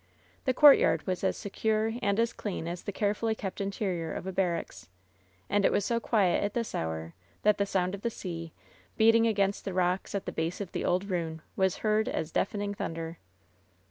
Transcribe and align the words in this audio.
The 0.45 0.53
courtyard 0.55 1.05
was 1.05 1.23
as 1.23 1.37
secure 1.37 1.93
and 2.01 2.19
as 2.19 2.33
clean 2.33 2.67
as 2.67 2.81
the 2.81 2.91
care 2.91 3.13
fully 3.13 3.35
kept 3.35 3.61
interior 3.61 4.11
of 4.11 4.25
a 4.25 4.31
barracks. 4.31 4.89
And 5.47 5.63
it 5.63 5.71
was 5.71 5.85
so 5.85 5.99
quiet 5.99 6.43
at 6.43 6.55
this 6.55 6.73
hour 6.73 7.13
that 7.43 7.59
the 7.59 7.67
sound 7.67 7.93
of 7.93 8.01
the 8.01 8.09
sea, 8.09 8.51
beating 8.97 9.27
against 9.27 9.63
the 9.63 9.73
rocks 9.75 10.15
at 10.15 10.25
the 10.25 10.31
base 10.31 10.59
of 10.59 10.71
the 10.71 10.83
old 10.83 11.11
ruin, 11.11 11.43
was 11.55 11.77
heard 11.85 12.09
as 12.09 12.31
deafening 12.31 12.73
thunder. 12.73 13.19